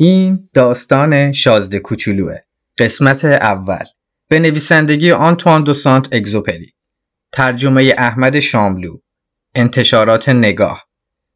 [0.00, 2.36] این داستان شازده کوچولوه.
[2.78, 3.84] قسمت اول.
[4.28, 6.72] به نویسندگی آنتوان دو سانت اگزوپری.
[7.32, 8.98] ترجمه احمد شاملو.
[9.54, 10.86] انتشارات نگاه.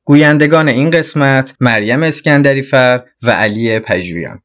[0.05, 4.41] گویندگان این قسمت مریم اسکندری فر و علی پژویان.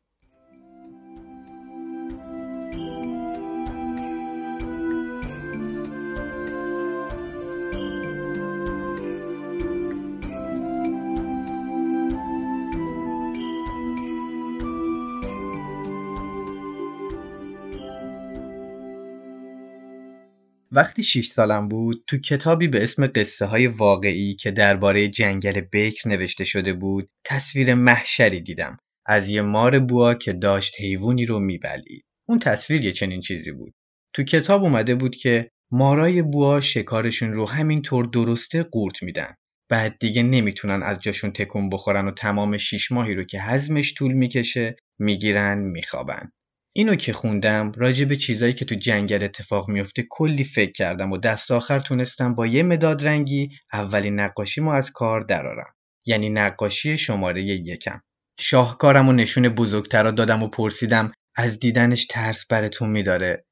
[20.71, 26.09] وقتی 6 سالم بود تو کتابی به اسم قصه های واقعی که درباره جنگل بکر
[26.09, 28.77] نوشته شده بود تصویر محشری دیدم.
[29.05, 33.73] از یه مار بوا که داشت حیوانی رو میبلید اون تصویر یه چنین چیزی بود.
[34.13, 39.33] تو کتاب اومده بود که مارای بوا شکارشون رو همینطور درسته قورت میدن.
[39.69, 44.13] بعد دیگه نمی‌تونن از جاشون تکون بخورن و تمام شیش ماهی رو که حزمش طول
[44.13, 46.31] می‌کشه می‌گیرن میخوابن.
[46.77, 51.17] اینو که خوندم راجع به چیزایی که تو جنگل اتفاق میفته کلی فکر کردم و
[51.17, 55.73] دست آخر تونستم با یه مداد رنگی اولین نقاشیمو از کار درارم.
[56.05, 58.01] یعنی نقاشی شماره یکم.
[58.39, 63.45] شاهکارم و نشون بزرگترا دادم و پرسیدم از دیدنش ترس براتون میداره؟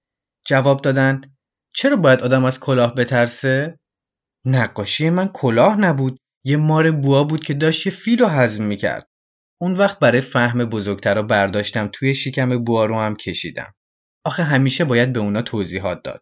[0.48, 1.22] جواب دادن
[1.76, 3.80] چرا باید آدم از کلاه بترسه؟
[4.46, 9.08] نقاشی من کلاه نبود یه مار بوا بود که داشت یه فیل رو هضم می‌کرد.
[9.62, 13.72] اون وقت برای فهم بزرگترا برداشتم توی شکم بوارو هم کشیدم.
[14.26, 16.22] آخه همیشه باید به اونا توضیحات داد.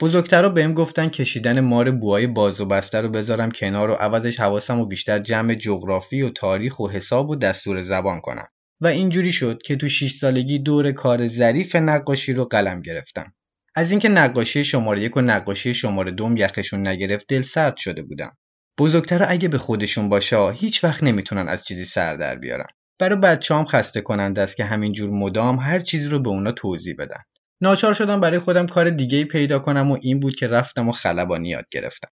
[0.00, 4.78] بزرگترا بهم گفتن کشیدن مار بوهای باز و بسته رو بذارم کنار و عوضش حواسم
[4.78, 8.46] و بیشتر جمع جغرافی و تاریخ و حساب و دستور زبان کنم.
[8.80, 13.32] و اینجوری شد که تو 6 سالگی دور کار ظریف نقاشی رو قلم گرفتم.
[13.74, 18.36] از اینکه نقاشی شماره یک و نقاشی شماره دوم یخشون نگرفت دل سرد شده بودم.
[18.78, 22.66] بزرگترا اگه به خودشون باشه هیچ وقت نمی‌تونن از چیزی سر در بیارن.
[22.98, 26.94] برای بچه هم خسته کننده است که همینجور مدام هر چیزی رو به اونا توضیح
[26.98, 27.22] بدن.
[27.62, 31.48] ناچار شدم برای خودم کار دیگه پیدا کنم و این بود که رفتم و خلبانی
[31.48, 32.08] یاد گرفتم.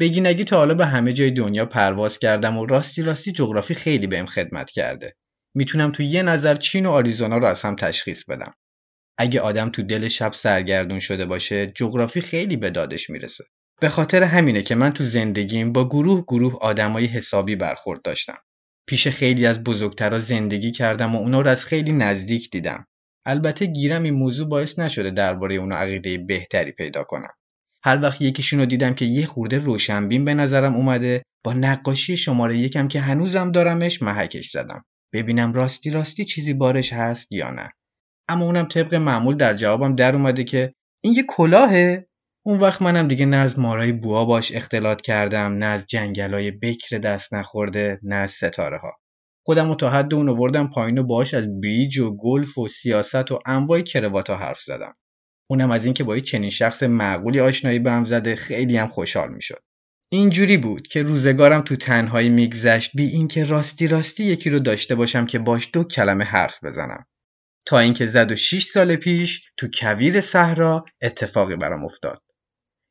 [0.00, 4.06] بگی نگی تا حالا به همه جای دنیا پرواز کردم و راستی راستی جغرافی خیلی
[4.06, 5.14] بهم خدمت کرده.
[5.54, 8.52] می‌تونم تو یه نظر چین و آریزونا رو از هم تشخیص بدم.
[9.18, 13.44] اگه آدم تو دل شب سرگردون شده باشه جغرافی خیلی به دادش می‌رسه.
[13.84, 18.36] به خاطر همینه که من تو زندگیم با گروه گروه آدمای حسابی برخورد داشتم.
[18.86, 22.86] پیش خیلی از بزرگترا زندگی کردم و اونا رو از خیلی نزدیک دیدم.
[23.26, 27.32] البته گیرم این موضوع باعث نشده درباره اونا عقیده بهتری پیدا کنم.
[27.82, 32.58] هر وقت یکیشون رو دیدم که یه خورده روشنبین به نظرم اومده با نقاشی شماره
[32.58, 34.82] یکم که هنوزم دارمش محکش زدم.
[35.12, 37.70] ببینم راستی راستی چیزی بارش هست یا نه.
[38.28, 42.06] اما اونم طبق معمول در جوابم در اومده که این یه کلاهه
[42.46, 46.98] اون وقت منم دیگه نه از مارای بوا باش اختلاط کردم نه از جنگلای بکر
[46.98, 48.92] دست نخورده نه از ستاره ها
[49.46, 53.38] خودم تا حد اون وردم پایین و باش از بریج و گلف و سیاست و
[53.46, 54.94] انواع کرواتا حرف زدم.
[55.50, 59.62] اونم از اینکه با چنین شخص معقولی آشنایی به هم زده خیلی هم خوشحال می‌شد.
[60.12, 65.26] اینجوری بود که روزگارم تو تنهایی میگذشت بی اینکه راستی راستی یکی رو داشته باشم
[65.26, 67.06] که باش دو کلمه حرف بزنم.
[67.66, 72.23] تا اینکه زد و 6 سال پیش تو کویر صحرا اتفاقی برام افتاد.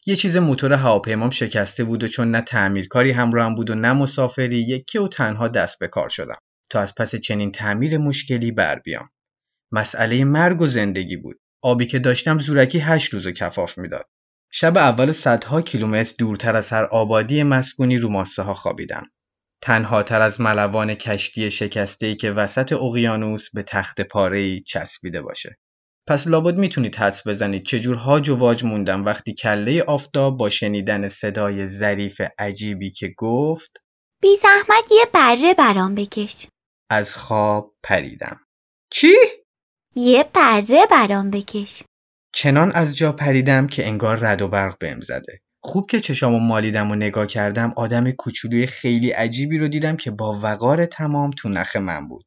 [0.06, 4.60] یه چیز موتور هواپیمام شکسته بود و چون نه تعمیرکاری همراهم بود و نه مسافری
[4.60, 6.38] یکی و تنها دست به کار شدم
[6.70, 9.10] تا از پس چنین تعمیر مشکلی بر بیام.
[9.72, 11.40] مسئله مرگ و زندگی بود.
[11.62, 14.06] آبی که داشتم زورکی هشت روز کفاف می‌داد.
[14.52, 19.10] شب اول صدها کیلومتر دورتر از هر آبادی مسکونی رو ماسه ها خوابیدم.
[19.62, 25.58] تنها تر از ملوان کشتی شکسته که وسط اقیانوس به تخت پاره چسبیده باشه.
[26.08, 31.08] پس لابد می‌تونید حدس بزنید چجور هاج و واج موندم وقتی کله آفتاب با شنیدن
[31.08, 33.72] صدای ظریف عجیبی که گفت
[34.22, 36.48] بی زحمت یه بره برام بکش.
[36.90, 38.40] از خواب پریدم.
[38.92, 39.14] چی؟
[39.96, 41.84] یه بره برام بکش.
[42.34, 45.40] چنان از جا پریدم که انگار رد و برق بهم زده.
[45.64, 50.40] خوب که چشامو مالیدم و نگاه کردم آدم کوچولوی خیلی عجیبی رو دیدم که با
[50.44, 52.26] وقار تمام تو نخ من بود.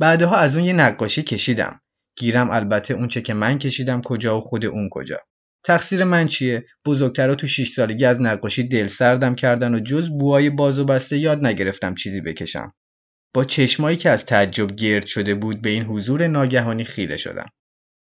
[0.00, 1.80] بعدها از اون یه نقاشی کشیدم.
[2.16, 5.18] گیرم البته اونچه که من کشیدم کجا و خود اون کجا.
[5.64, 10.50] تقصیر من چیه؟ بزرگترها تو 6 سالگی از نقاشی دل سردم کردن و جز بوهای
[10.50, 12.72] باز و بسته یاد نگرفتم چیزی بکشم.
[13.34, 17.48] با چشمایی که از تعجب گرد شده بود به این حضور ناگهانی خیره شدم.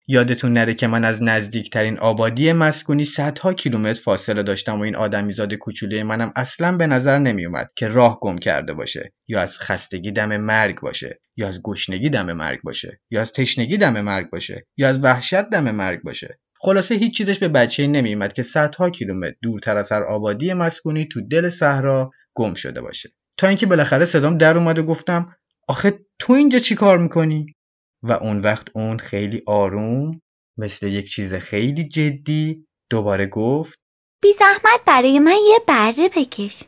[0.08, 5.54] یادتون نره که من از نزدیکترین آبادی مسکونی صدها کیلومتر فاصله داشتم و این آدمیزاد
[5.54, 10.38] کوچولوی منم اصلا به نظر نمیومد که راه گم کرده باشه یا از خستگی دم
[10.38, 14.90] مرگ باشه یا از گشنگی دم مرگ باشه یا از تشنگی دم مرگ باشه یا
[14.90, 19.78] از وحشت دم مرگ باشه خلاصه هیچ چیزش به بچه نمیومد که صدها کیلومتر دورتر
[19.78, 24.58] از هر آبادی مسکونی تو دل صحرا گم شده باشه تا اینکه بالاخره صدام در
[24.58, 25.36] اومد و گفتم
[25.68, 27.56] آخه تو اینجا چی کار می‌کنی؟
[28.04, 30.22] و اون وقت اون خیلی آروم
[30.58, 33.80] مثل یک چیز خیلی جدی دوباره گفت
[34.24, 36.64] بی زحمت برای من یه بره بکش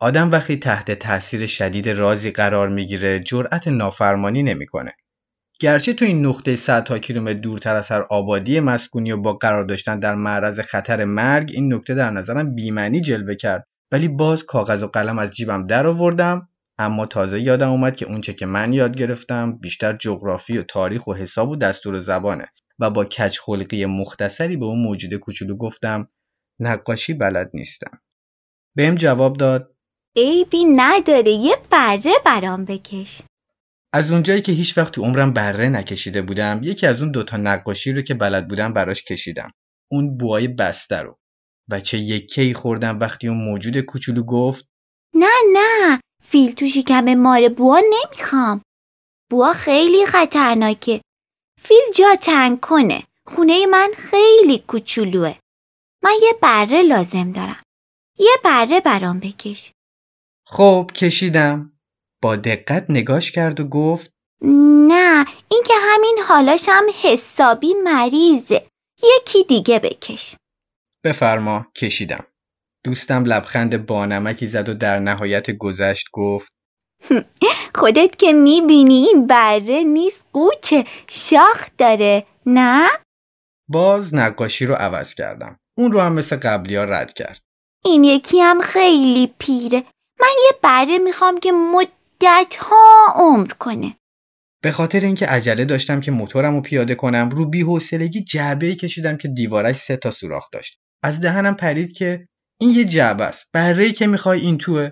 [0.00, 4.92] آدم وقتی تحت تاثیر شدید رازی قرار می‌گیره جرأت نافرمانی نمی‌کنه.
[5.60, 9.98] گرچه تو این نقطه صدها کیلومتر دورتر از هر آبادی مسکونی و با قرار داشتن
[9.98, 14.86] در معرض خطر مرگ این نکته در نظرم بیمعنی جلوه کرد ولی باز کاغذ و
[14.86, 16.48] قلم از جیبم در آوردم
[16.80, 21.14] اما تازه یادم اومد که اونچه که من یاد گرفتم بیشتر جغرافی و تاریخ و
[21.14, 22.46] حساب و دستور زبانه
[22.78, 26.08] و با کچ خلقی مختصری به اون موجود کوچولو گفتم
[26.60, 28.00] نقاشی بلد نیستم.
[28.76, 29.74] بهم جواب داد
[30.16, 33.22] عیبی نداره یه بره برام بکش.
[33.92, 37.92] از اونجایی که هیچ وقت تو عمرم بره نکشیده بودم یکی از اون دوتا نقاشی
[37.92, 39.50] رو که بلد بودم براش کشیدم.
[39.90, 41.18] اون بوهای بسته رو.
[41.70, 44.66] و چه یکی خوردم وقتی اون موجود کوچولو گفت
[45.14, 46.00] نه نه.
[46.22, 48.62] فیل تو شکم مار بوا نمی‌خوام.
[49.30, 51.00] بوا خیلی خطرناکه.
[51.60, 53.02] فیل جا تنگ کنه.
[53.26, 55.34] خونه من خیلی کوچولوه.
[56.02, 57.62] من یه بره لازم دارم.
[58.18, 59.72] یه بره برام بکش.
[60.46, 61.72] خب کشیدم.
[62.22, 64.10] با دقت نگاش کرد و گفت
[64.88, 68.66] نه این که همین حالاش هم حسابی مریضه.
[69.02, 70.36] یکی دیگه بکش.
[71.04, 72.26] بفرما کشیدم.
[72.84, 76.52] دوستم لبخند بانمکی زد و در نهایت گذشت گفت
[77.80, 82.88] خودت که می‌بینی این بره نیست قوچه شاخ داره نه؟
[83.68, 85.56] باز نقاشی رو عوض کردم.
[85.78, 87.40] اون رو هم مثل قبلی ها رد کرد.
[87.84, 89.84] این یکی هم خیلی پیره.
[90.20, 93.96] من یه بره می‌خوام که مدت ها عمر کنه.
[94.62, 99.28] به خاطر اینکه عجله داشتم که موتورم رو پیاده کنم رو بی‌حوصلگی جعبه کشیدم که
[99.28, 100.78] دیوارش سه تا سوراخ داشت.
[101.02, 102.28] از دهنم پرید که
[102.60, 103.52] این یه جعبه است.
[103.52, 104.90] بره که می‌خوای این توه.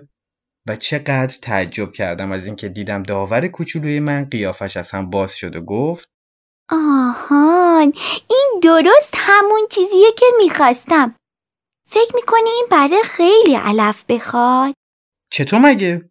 [0.67, 5.55] و چقدر تعجب کردم از اینکه دیدم داور کوچولوی من قیافش از هم باز شد
[5.55, 6.09] و گفت
[6.69, 7.93] آهان
[8.29, 11.15] این درست همون چیزیه که می‌خواستم.
[11.89, 14.73] فکر می‌کنی این بره خیلی علف بخواد؟
[15.31, 16.09] چطور مگه؟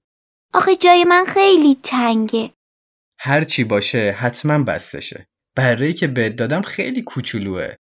[0.54, 2.52] آخه جای من خیلی تنگه.
[3.18, 5.26] هر چی باشه حتما بستشه.
[5.56, 7.74] بره که بهت دادم خیلی کوچولوه.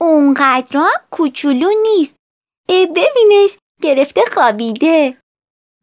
[0.00, 2.14] اونقدر هم کوچولو نیست.
[2.68, 5.16] ببینش گرفته خوابیده.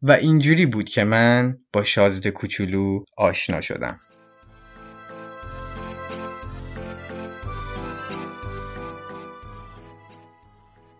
[0.02, 4.00] و اینجوری بود که من با شازده کوچولو آشنا شدم.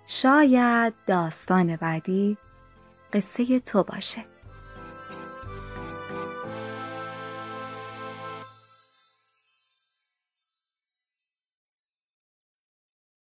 [0.07, 2.37] شاید داستان بعدی
[3.13, 4.25] قصه تو باشه.